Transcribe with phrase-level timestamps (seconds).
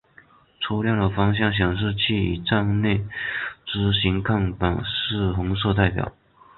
[0.59, 3.05] 车辆的方向显示器与站内
[3.71, 4.75] 资讯看板
[5.13, 6.11] 以红色代表。